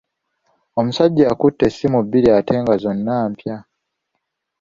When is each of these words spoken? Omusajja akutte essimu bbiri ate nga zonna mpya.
Omusajja 0.79 1.23
akutte 1.33 1.63
essimu 1.69 1.99
bbiri 2.03 2.29
ate 2.37 2.53
nga 2.61 2.75
zonna 2.83 3.15
mpya. 3.31 3.55